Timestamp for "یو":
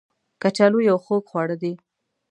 0.89-0.97